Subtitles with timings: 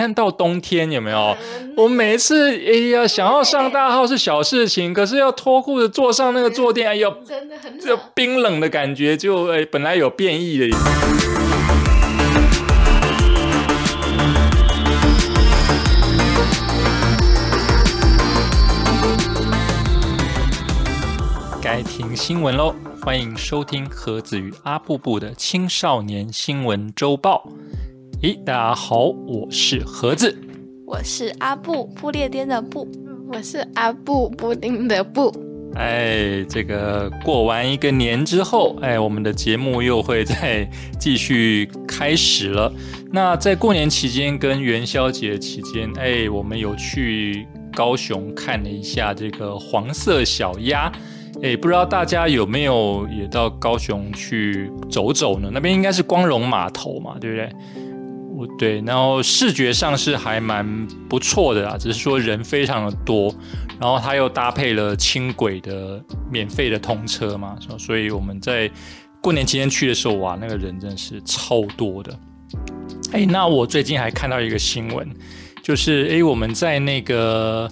[0.00, 1.36] 看到冬天有没有？
[1.76, 10.68] 我每次哎呀，想要上大号是小事情，可是要脱裤子坐上那个坐垫，哎呦，真的很这冰冷的感觉就哎，本来有变异的。
[21.60, 27.46] 该听新闻喽，欢迎收听盒子与阿布布的青少年新闻周报。
[28.22, 30.36] 咦，大家好，我是盒子，
[30.84, 32.86] 我是阿布不列颠的布，
[33.32, 35.32] 我是阿布布丁的布。
[35.74, 42.70] 哎，这个过完一个年之后，哎，我们的节目又会再继续开始了。
[43.10, 50.92] 那在过年期间跟元宵节期间，哎，我们有去高雄看了一下这个黄色小鸭。
[51.42, 55.48] 哎，不知道大家有没有也到高雄去走走呢？
[55.50, 57.50] 那边应该是光荣码头嘛，对不对？
[58.58, 63.34] 对，然后视觉上是还蛮不错的啦，只是说人非常的多，
[63.80, 68.70] 然后他又搭配了轻轨的免费的通车嘛，所以我们在
[69.20, 72.18] 过年期间去的时候，哇，那个人真的是超多的。
[73.12, 75.08] 哎，那我最近还看到一个新闻，
[75.62, 77.68] 就是哎，我们在那个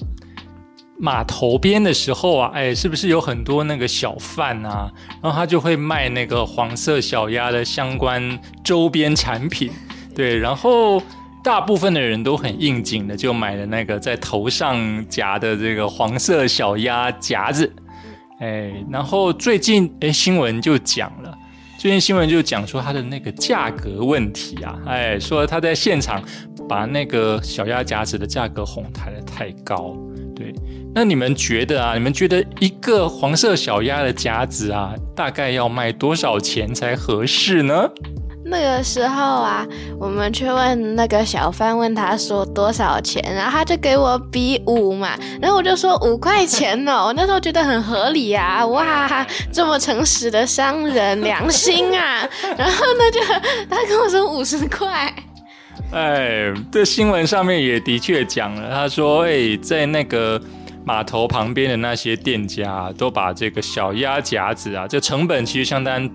[0.98, 4.90] 码头边的时候啊，哎，是不是有很多那个小贩啊，
[5.22, 9.70] 然后他就会卖那个黄色小鸭的相关周边产品。
[10.18, 11.00] 对，然后
[11.44, 17.72] 大部分的人都很应景的，就买了那个在头上夹的这个黄色小鸭夹子，
[18.40, 21.32] 哎，然后最近哎新闻就讲了，
[21.78, 26.20] 最近新闻就讲说它的那个价格问题啊，哎，说他在现场
[26.68, 29.96] 把那个小鸭夹子的价格哄抬的太高，
[30.34, 30.52] 对，
[30.92, 37.88] 那你们觉得啊，你们觉得一个黄色小鸭的夹子啊，大概要卖多少钱才合适呢？
[38.50, 39.66] 那个时候啊，
[40.00, 53.20] 我们去问那个小贩，问他说多少钱，然后他就给我比五嘛，然后我就说五块钱哦，我那时候觉得很合理啊， 哇，这么诚实的商人，良心啊， 然后呢就
[53.68, 55.14] 他跟我说五十块，
[55.92, 60.40] 哎，这新闻上面也的确讲了，他说，哎，在那个
[60.84, 66.08] 码头旁边的那些店家都把这个小鸭夹子啊，这成本其实相当。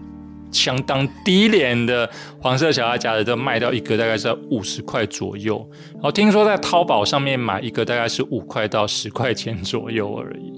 [0.53, 2.09] 相当低廉的
[2.39, 10.53] 黄色小鸭夹子都卖到一个大概是五十块左右，然后听说在淘宝上面买一个大概是五块到十块钱左右而已。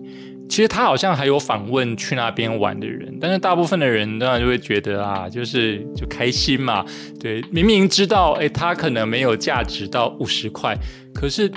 [0.47, 6.85] 其实他好像还有访问去那边玩的人，但是大部分的人当然就会觉得啊，就是就开心嘛。
[7.19, 10.77] 对，明明知道哎，他可能没有价值到五十块，
[11.15, 11.51] 可是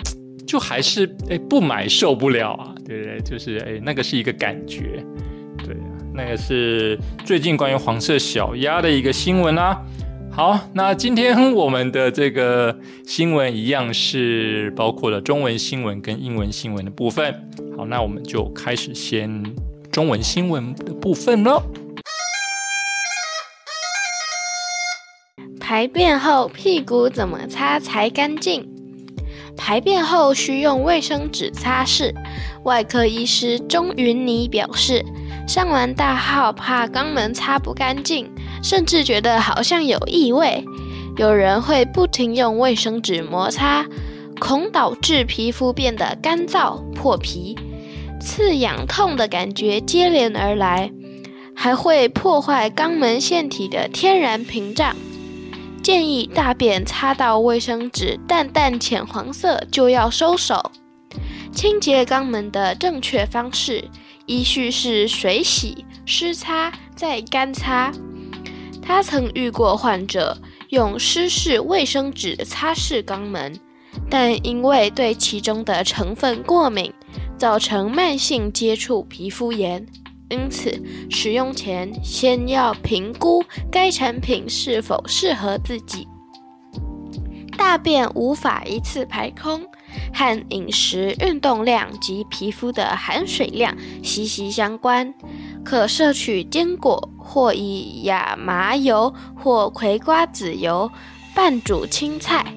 [0.46, 3.20] 就还是哎不买受不了啊，对不对？
[3.20, 5.04] 就是哎那个是一个感觉。
[6.18, 9.80] 那个是最近关于黄色小鸭的一个新闻啦。
[10.32, 17.32] 好，那今天我们的这个新闻一样是包括了中文新闻跟英文新闻的部分。
[17.76, 19.44] 好，那我们就开始先
[19.92, 21.62] 中文新闻的部分喽。
[25.60, 28.68] 排便后屁股怎么擦才干净？
[29.56, 32.12] 排便后需用卫生纸擦拭。
[32.64, 35.04] 外科医师钟云妮表示。
[35.48, 38.30] 上完大号怕肛门擦不干净，
[38.62, 40.62] 甚至觉得好像有异味。
[41.16, 43.86] 有人会不停用卫生纸摩擦，
[44.38, 47.58] 恐导致皮肤变得干燥、破皮、
[48.20, 50.92] 刺痒、痛的感觉接连而来，
[51.56, 54.94] 还会破坏肛门腺体的天然屏障。
[55.82, 60.70] 建议大便擦到卫生纸淡淡浅黄色就要收手。
[61.50, 63.88] 清洁肛门的正确方式。
[64.28, 67.90] 依序是水洗、湿擦再干擦。
[68.82, 70.36] 他曾遇过患者
[70.68, 73.58] 用湿式卫生纸擦拭肛门，
[74.08, 76.92] 但因为对其中的成分过敏，
[77.38, 79.84] 造成慢性接触皮肤炎。
[80.28, 80.78] 因此，
[81.10, 86.06] 使用前先要评估该产品是否适合自己。
[87.56, 89.66] 大便无法一次排空。
[90.12, 95.12] 和饮食、运动量及皮肤的含水量息息相关。
[95.64, 100.90] 可摄取坚果，或以亚麻油或葵瓜籽油
[101.34, 102.54] 拌煮青菜，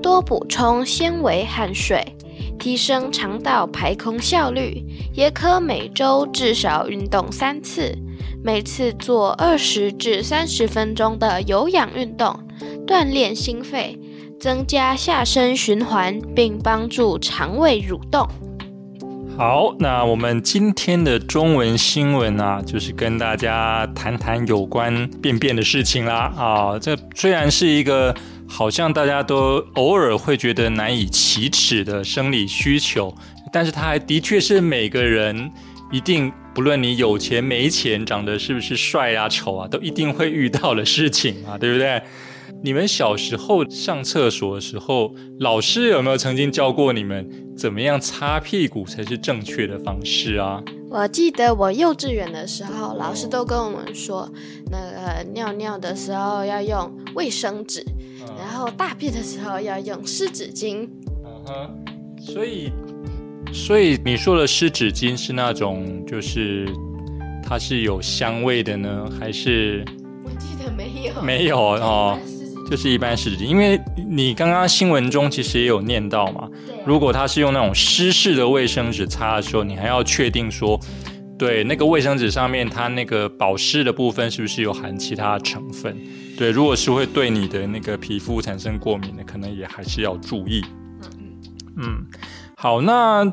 [0.00, 2.16] 多补充纤维和水，
[2.58, 4.84] 提升肠道排空效率。
[5.12, 7.98] 也可每周至少运动三次，
[8.44, 12.38] 每次做二十至三十分钟的有氧运动，
[12.86, 13.98] 锻炼心肺。
[14.42, 18.28] 增加下身循环，并帮助肠胃蠕动。
[19.38, 26.32] 好，那我们今天的中文新闻啊，就是跟大家谈谈有关便便的事情啦。
[26.36, 28.12] 啊，这虽然是一个
[28.48, 33.14] 好像大家都偶尔会觉得难以启齿的生理需求，
[33.52, 35.52] 但是它还的确是每个人
[35.92, 42.02] 一定不论你有钱没钱，长得是不是帅啊丑啊，都一定会遇到的事情啊，对不对？
[42.60, 50.62] 你们小时候上厕所的时候，老师有没有曾经教过你们怎么样擦屁股才是正确的方式啊？
[50.88, 54.28] 我记得我幼稚园的时候，老师都跟我们说，
[54.70, 57.84] 那个尿尿的时候要用卫生纸，
[58.38, 60.88] 然后大便的时候要用湿纸巾。
[61.24, 61.84] 嗯哼，
[62.20, 62.70] 所以，
[63.52, 66.68] 所以你说的湿纸巾是那种，就是
[67.42, 69.84] 它是有香味的呢，还是？
[70.24, 72.18] 我记得没有，没有哦。
[72.72, 73.78] 就是一般湿纸巾，因为
[74.08, 76.48] 你刚刚新闻中其实也有念到嘛。
[76.86, 80.80] 如果他是用那种湿式的卫生纸擦的时候，你还要确定说，
[81.38, 85.94] 对那个卫生纸上面它那个保湿的部分是不是有含其他的成分？
[86.38, 90.64] 对，如果是会对你的那个皮肤产生过敏的，可能也还是要注意。
[91.76, 92.06] 嗯，
[92.56, 93.30] 好，那。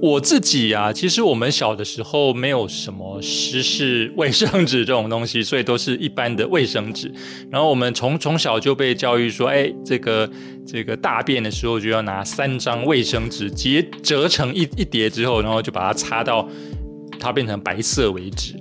[0.00, 7.12] 我自己呀，其实我们小的时候没有什么湿式卫生纸这种东西，所以都是一般的卫生纸。
[7.50, 10.30] 然后我们从从小就被教育说，哎，这个
[10.64, 16.48] 这个大便的时候就要拿三张卫生纸结折成一一叠之后，然后就把它擦到
[17.18, 18.54] 它变成白色为止。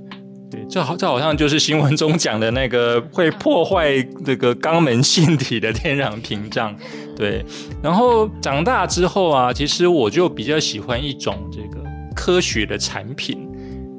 [0.50, 6.74] 对，这好这好像就是新闻中讲的那个会破坏这个肛门腺体的天然屏障。
[7.16, 7.44] 对，
[7.82, 11.84] 然后长大之后啊，其实我就比较喜欢一种这个
[12.16, 13.50] 科学的产品，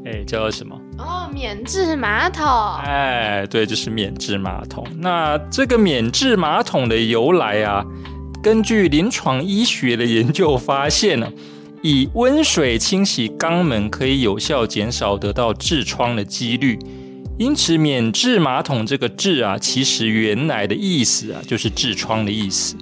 [0.06, 0.75] 哎，叫做什么？
[0.99, 2.45] 哦，免治马桶。
[2.85, 4.87] 哎，对，就是免治马桶。
[4.97, 7.85] 那这个免治马桶的由来啊，
[8.43, 11.31] 根据临床医学的研究发现呢，
[11.82, 16.78] 以温水清洗肛门可以有效减少得到痔疮的几率。
[17.38, 22.75] 因此，免治马桶这个“痔”啊，其实原来的意思啊，就是痔疮的意思。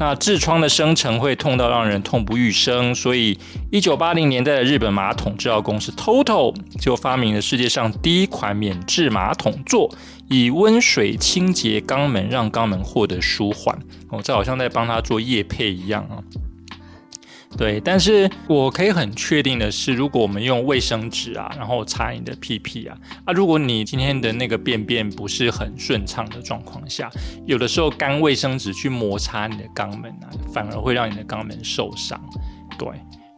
[0.00, 3.36] 那痔疮的生成会痛到让人痛不欲生，所以
[3.70, 9.92] 一九八零年代的日本马桶制造公司 TOTO 就发明了世界上第一款免治马桶座，
[10.30, 13.78] 以温水清洁肛门，让肛门获得舒缓。
[14.08, 16.22] 哦，这好像在帮他做液配一样啊。
[17.58, 27.10] 对，但是我可以很确定的是，如果我们用卫生纸啊，然后擦你的屁屁啊，啊，如果你今天的那个便便不是很顺畅的状况下，
[27.46, 32.18] 有的时候干卫生纸去摩擦你的肛门啊，反而会让你的肛门受伤。
[32.78, 32.88] 对，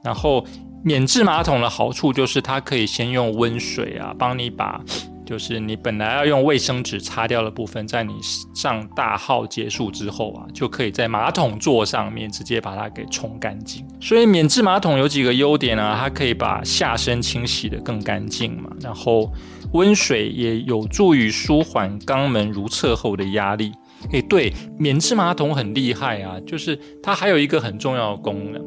[0.05, 0.45] 然后
[0.85, 4.85] 免治马桶的好处就是它可以先用温水啊，帮你把。
[5.31, 8.13] 就是你本来要用卫生纸擦掉的部分，在你
[8.53, 13.87] 上大号结束之后啊，就可以在马桶座上面直接把它给冲干净。
[14.01, 19.33] 所以免治马桶有几个优点啊，它可以把下身清洗的更干净嘛，然后
[19.73, 23.71] 温水也有助于舒缓肛门如厕后的压力。
[24.11, 28.61] 诶，对，免治马桶很厉害啊，就是它还有一个很重要的功能。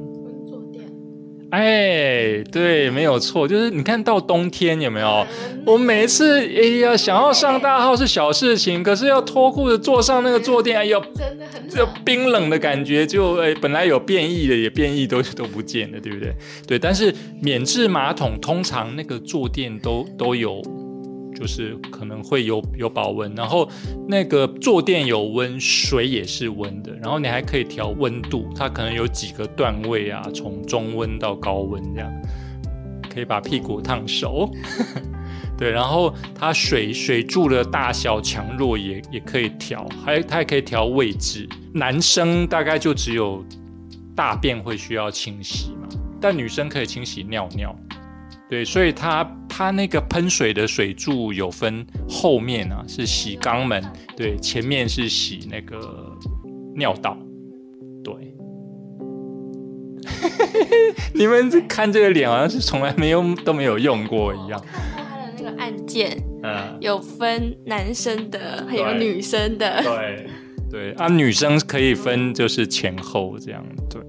[1.53, 5.23] 哎，对，没有错，就是你看到冬天有没有？
[5.67, 16.33] 我每一次哎呀，想要上大号是小事情，可是要脱裤子坐上那个坐垫，哎呦，真的很这冰冷的感觉，就哎，本来有变异的也变异都都不见了，对不对？
[16.67, 20.59] 对，但是免治马桶通常那个坐垫都都有。
[21.33, 23.67] 就是可能会有有保温，然后
[24.07, 32.11] 那个坐垫有温，水也是温的，然后你还可以调温度，它可能有几个段位啊，从中温到高温这样，
[33.09, 34.49] 可以把屁股烫熟。
[35.55, 41.47] 对，然后它水水柱的大小强弱也也可以调，还它还可以调位置。
[41.73, 43.43] 男生大概就只有
[44.15, 45.87] 大便会需要清洗嘛，
[46.19, 47.73] 但女生可以清洗尿尿。
[48.49, 53.83] 对，所以它它那个喷水的水柱有分后面啊是洗肛门，
[54.15, 56.15] 对，前面是洗那个
[56.75, 57.17] 尿道，
[58.03, 58.13] 对。
[61.15, 64.61] 你们看这个脸好像是从来没有都没有用过一样。
[64.95, 69.81] 它的那个按键，嗯，有分男生的，还有女生的。
[69.81, 70.27] 对
[70.69, 74.01] 对啊，女生可以分就是前后这样，对。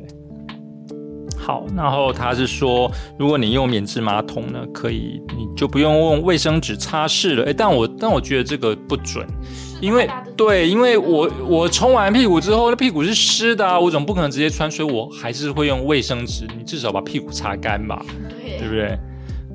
[1.44, 7.44] 好，然后他是说，如果你用免治马桶呢，可以你就不用用卫生纸擦拭了。
[7.44, 9.26] 哎，但我但我觉得这个不准，
[9.78, 18.02] 因为对，因为我我冲完屁股之后，那屁股是湿的啊，我总不可能直接穿，所以我还是会用卫生纸，你至少把屁股擦干吧，
[18.40, 18.98] 对不对？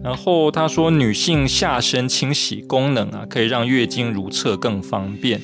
[0.04, 5.42] 然后他说，女性下身清洗功能啊，可以让月经如厕更方便。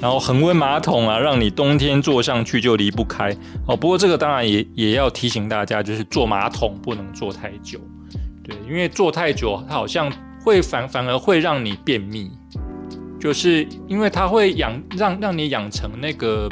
[0.00, 3.76] 然后恒温马桶啊，让你冬天坐上去就离不开哦。
[3.76, 7.78] 不过这个当然也也要提醒大家，就是坐马桶不能坐太久，
[8.42, 10.10] 对，因为坐太久它好像
[10.42, 12.30] 会反反而会让你便秘，
[13.20, 16.48] 就是因为它会养让让你养成那个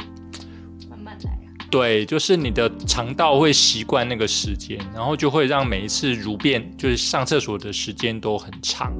[0.87, 8.93] 慢慢来、啊对，就是你的肠道会习惯那个时间，然后就会让每一次如便，就是上厕所的时间都很长。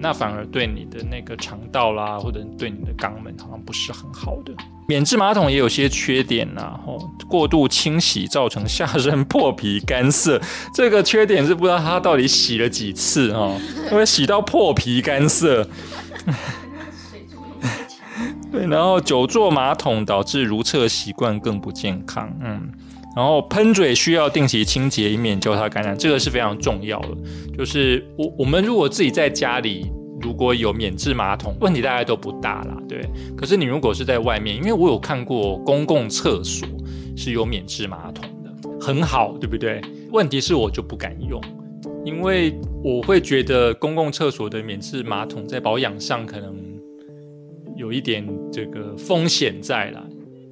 [0.00, 4.52] 那反而对你的那个肠道啦，或者对你的肛门好像不是很好的。
[4.86, 10.40] 免治马桶也有些缺点呐，吼，过度清洗造成下身破皮干涩，
[10.72, 15.68] 这个缺点是不知道他到底洗了几次哦，因为洗到破皮干涩。
[18.50, 22.72] 对，然后久坐马桶导致如厕习惯更不健康，嗯。
[23.16, 27.08] 然后喷嘴需要定期清洁，以免交叉感染，这个是非常重要的。
[27.56, 33.00] 就是我我们如果自己在家里如果有免治马桶，问题大概都不大啦，对。
[33.36, 36.68] 可是你如果是在外面，因为我有看过公共厕所
[37.16, 39.80] 是有免治马桶的，很好，对不对？
[40.12, 41.40] 问题是我就不敢用，
[42.04, 46.54] 因为我会觉得公共厕所的免治马桶在保养上可能
[47.76, 50.06] 有一点这个风险在了。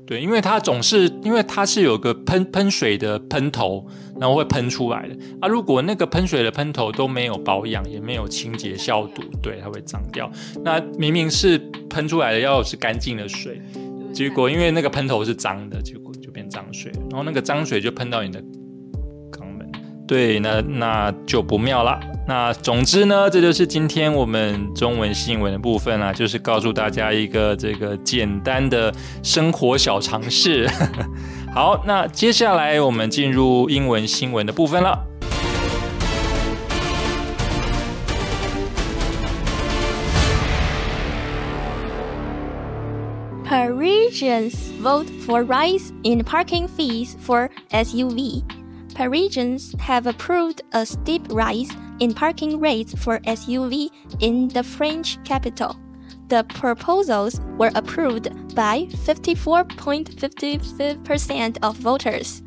[0.07, 3.85] 对，因为它总是因为它是有个喷喷水的喷头，
[4.21, 5.49] 然后会喷出来的啊。
[5.49, 10.31] 如果那个喷水的喷头都没有保养，也没有清洁消毒，对，它会脏掉。
[10.65, 11.59] 那明明是
[11.91, 13.61] 喷出来的要是干净的水，
[14.13, 18.41] 结果因为那个喷头是脏的，结果就变脏水，然后那个脏水就喷到你的
[19.33, 19.69] 肛门，
[20.07, 21.99] 对，那那就不妙了。
[22.29, 28.93] 那总之呢，这就是今天我们中文新闻的部分啦，就是告诉大家一个这个简单的
[29.23, 30.69] 生活小常识。
[31.55, 35.07] 好，那接下来我们进入英文新闻的部分了。
[43.49, 48.43] Parisians vote for rise in parking fees for SUV.
[48.97, 55.77] Parisians have approved a steep rise in parking rates for SUV in the French capital.
[56.29, 62.43] The proposals were approved by 54.55% of voters.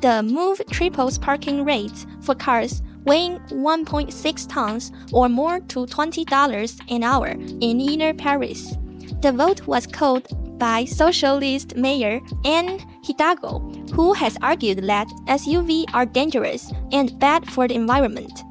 [0.00, 7.02] The move triples parking rates for cars weighing 1.6 tons or more to $20 an
[7.02, 8.76] hour in inner Paris.
[9.22, 13.58] The vote was called by socialist mayor Anne Hidalgo,
[13.94, 18.42] who has argued that SUV are dangerous and bad for the environment.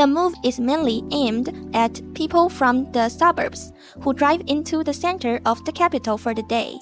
[0.00, 5.42] The move is mainly aimed at people from the suburbs who drive into the center
[5.44, 6.78] of the capital for the day.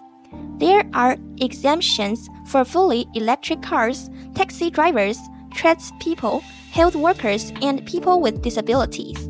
[0.58, 5.18] There are exemptions for fully electric cars, taxi drivers,
[5.52, 9.27] tradespeople, health workers, and people with disabilities.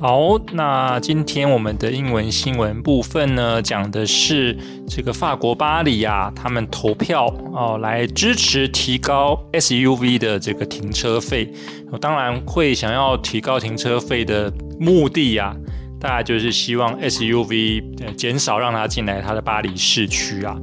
[0.00, 4.56] 好，那今天我们的英文新闻部分呢，讲的是
[4.88, 11.52] 这个法国巴黎啊，他们投票哦，来支持提高 SUV 的这个停车费。
[12.00, 15.54] 当然会想要提高停车费的目的呀，
[16.00, 20.56] 大概就是希望 SUV 减少让它进来它的巴黎市区啊。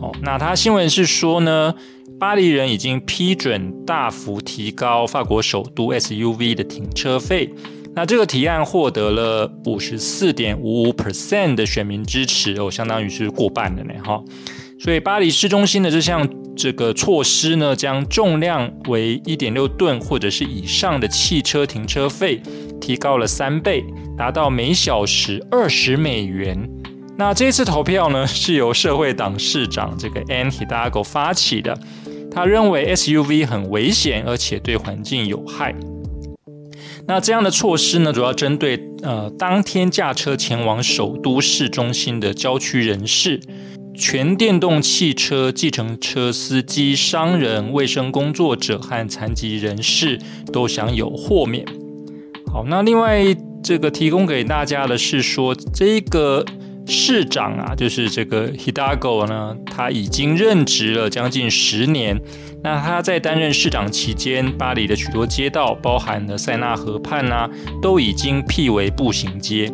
[0.00, 1.74] 哦，那他新闻是说呢，
[2.20, 7.52] 巴黎人已经批准大幅提高法国首都 SUV 的停车费。
[7.96, 14.22] 那这个提案获得了五十四点五五 percent 的选民支持哦，相当于是过半的呢哈。
[14.78, 22.42] 所以巴黎市中心的这项这个措施呢，将重量为一点六吨或者是以上的汽车停车费
[22.78, 23.82] 提高了三倍，
[24.14, 26.68] 达到每小时二十美元。
[27.16, 31.74] 那这次投票呢， 是由社会党市长这个 Anne Hidalgo 发起的，
[32.30, 35.74] 他认为 SUV 很危险，而且对环境有害。
[37.06, 43.40] 那这样的措施呢，主要针对呃当天驾车前往首都市中心的郊区人士、
[43.94, 50.18] 全电动汽车、计程车司机、商人、卫生工作者和残疾人士
[50.52, 51.64] 都享有豁免。
[52.52, 53.22] 好，那另外
[53.62, 56.44] 这个提供给大家的是说，这个
[56.86, 62.20] 市长啊，就是这个 Hidalgo 呢，他已经任职了将近十年。
[62.62, 67.48] 那他在担任市长期间，巴黎的许多街道，包含了塞纳河畔呐，
[67.82, 69.70] 都已经辟为步行街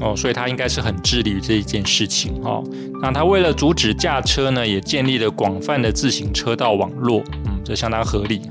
[0.00, 2.64] 哦，所以他应该是很致力于这一件事情哦。
[3.00, 8.42] 那他为了阻止驾车呢，也建立了广泛的自行车道网络，嗯，这相当合理。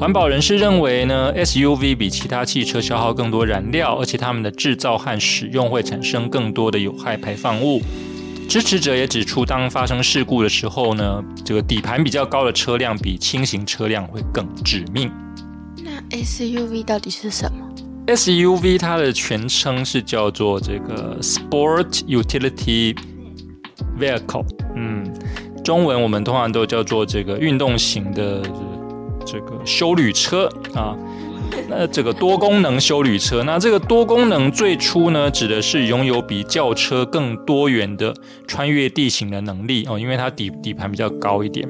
[0.00, 7.82] 环保人士认为呢，SUV 比其他汽车消耗更多燃料，而且它们的制造和使用会产生更多的有害排放物。
[8.48, 15.12] 支持者也指出，当发生事故的时候呢，这个底盘比较高的车辆比轻型车辆会更致命。
[15.84, 17.58] 那 SUV 到底是什么
[18.06, 22.96] ？SUV 它的全称是叫做这个 Sport Utility
[24.00, 25.12] Vehicle，嗯，
[25.62, 28.40] 中文我们通常都叫做这个运动型的
[29.24, 30.96] 这个修旅车啊。
[31.68, 38.14] 那这个多功能修旅车，那这个多功能最初呢，指的是拥有比轿车更多元的
[38.46, 41.68] 穿越地形的能力哦，因为它底底盘比较高一点，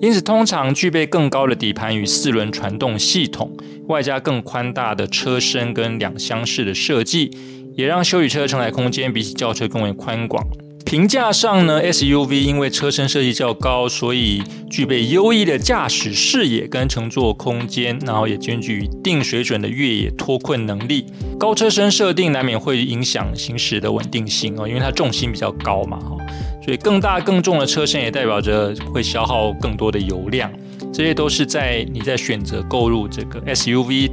[0.00, 3.56] 因此通常具备更高的底盘与四轮传动系统，
[3.86, 7.30] 外加更宽大的车身跟两厢式的设计，
[7.76, 10.44] 也让修理车的承载空间比起轿车更为宽广。
[10.84, 21.06] 评价上呢，SUV 因为车身设计较高，所以具备优异的驾驶视野跟乘坐空间，然后也兼具一定水准的越野脱困能力。
[21.38, 26.16] 高车身设定难免会影响行驶的稳定性哦，因为它重心比较高嘛，哈，
[26.64, 30.50] 所以更大更重的车身也代表着会消耗更多的油量。
[30.92, 34.10] 这些都是在你在选择购入这个 SUV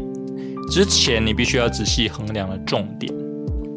[0.71, 3.18] 之前，你必须要仔细衡量的重点。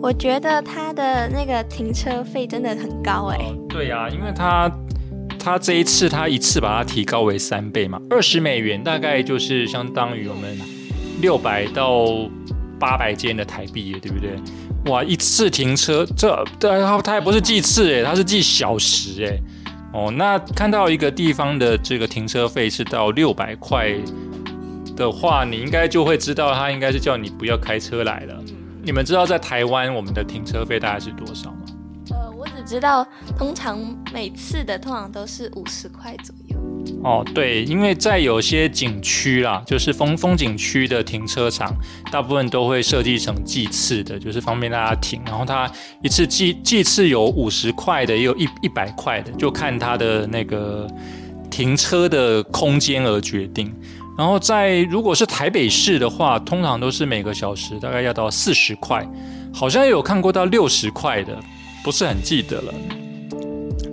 [0.02, 3.38] 我觉得它的那个停车费真的很高哎。
[3.68, 4.68] 对呀，因为它
[5.38, 10.58] 它这一次它一次把它提高为三倍嘛，二十美元大概就是相当于我们
[11.20, 12.04] 六百到
[12.80, 14.34] 八百间的台币，对不对？
[14.90, 19.38] 哇，一次停车这对它它还不是计次哎，它是计小时哎。
[19.92, 23.94] 哦，那看到一个地方的这个停车费是到六百块
[24.96, 28.41] 的话，你应该就会知道它应该是叫你不要开车来了。
[28.84, 31.58] 你们知道在台湾我们的停车费大概是多少吗？
[32.10, 33.06] 呃，我只知道
[33.38, 33.78] 通常
[34.12, 36.56] 每次的通常都是五十块左右。
[37.04, 41.72] 哦，对，因为在有些景区啦，就是风风景区的停车场，
[42.10, 45.22] 大部分都会设计成计次的，就是方便大家停。
[45.26, 45.70] 然后它
[46.02, 50.88] 一次计计次有五十块的，也有一一百块的，就看它的那个
[51.50, 53.72] 停车的空间而决定。
[54.16, 59.06] 然后在如果是台北市的话，通常都是每个小时大概要到四十块，
[59.52, 61.38] 好像有看过到六十块的，
[61.82, 62.74] 不是很记得了。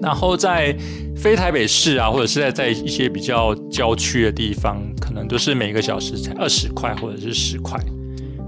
[0.01, 0.75] 然后在
[1.15, 7.79] 非台北市啊，或者是在在一些比较郊区的地方，可能都是每个小时才二十块或者是十块。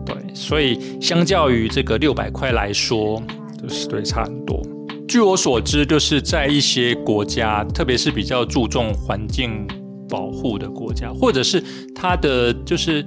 [0.06, 3.22] 对，所以相较于这个六百块来说，
[3.62, 4.62] 就是对差很多。
[5.08, 9.68] 据我所知，就是在一些国家，特别是比较注重环境。
[10.12, 11.64] 保护的国家，或者是
[11.96, 13.06] 它的就是，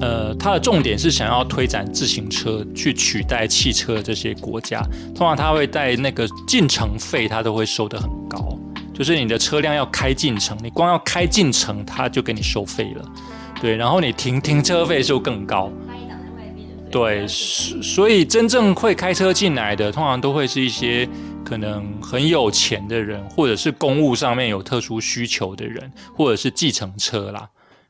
[0.00, 4.82] 呃，它的重点是想要推展自行车去取代汽车这些国家，
[5.14, 8.58] 通常它会带那个进城费，它都会收得很高，
[8.92, 13.04] 就是你的车辆要开进城，你光要开进城，它就给你收费了，
[13.60, 15.70] 对，然后你停停车费就更高，
[16.90, 21.08] 对，所以真正会开车进来的，通常都会是一些。
[21.44, 27.48] 可能很有钱的人，或者是公务上面有特殊需求的人，或者是计程车啦，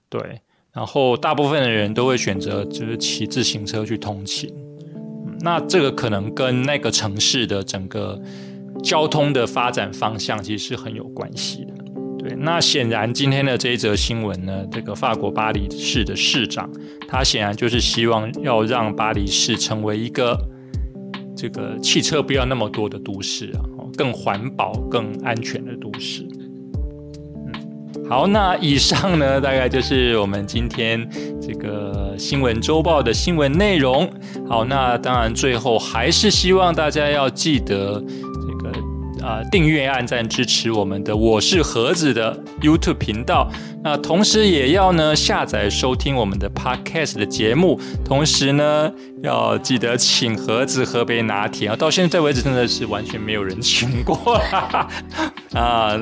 [0.08, 0.40] 对。
[0.72, 4.50] 然后大部分的人都会选择就是骑自行车去通勤。
[5.40, 8.20] 那这个可能跟那个城市的整个
[8.82, 11.74] 交通的发展方向其实是很有关系的。
[12.18, 12.34] 对。
[12.38, 16.70] 那显然今天的这一则新闻呢，这个法国巴黎市的市长，
[17.06, 20.38] 他显然就是希望要让巴黎市成为一个。
[21.42, 26.24] 这个汽车不要那么多的都市啊，更环保、更安全的都市。
[27.34, 31.04] 嗯，好，那以上呢， 大概就是我们今天
[31.40, 34.08] 这个新闻周报的新闻内容。
[34.48, 38.00] 好，那当然最后还是希望大家要记得。
[39.22, 39.40] 啊！
[39.50, 43.48] 订阅、按赞支持我们的“我是盒子”的 YouTube 频道。
[43.84, 47.80] 那同时也要呢下载收听我们的 Podcast 的节目。
[48.04, 51.76] 同时呢，要记得请盒子喝杯拿铁啊！
[51.76, 54.34] 到现在为止，真的是完全没有人请过
[55.54, 55.98] 啊！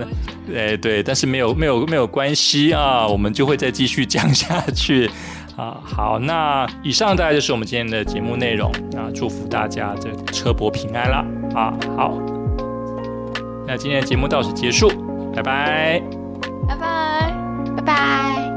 [0.55, 5.09] 哎，对，但是没有没有没有关系啊，我们就会再继续讲下去
[5.57, 5.79] 啊。
[5.83, 9.09] 好，那以上大概就是我们今天的节目内容啊！
[9.15, 11.73] 祝福大家这车博平安了啊！
[11.97, 12.40] 好。
[13.71, 14.89] 那今天的节目到此结束，
[15.33, 16.03] 拜拜，
[16.67, 17.33] 拜拜，
[17.77, 18.50] 拜拜。